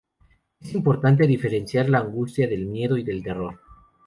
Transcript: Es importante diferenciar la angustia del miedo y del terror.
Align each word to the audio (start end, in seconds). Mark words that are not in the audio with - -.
Es 0.59 0.73
importante 0.73 1.27
diferenciar 1.27 1.87
la 1.87 1.99
angustia 1.99 2.47
del 2.47 2.65
miedo 2.65 2.97
y 2.97 3.03
del 3.03 3.21
terror. 3.21 3.59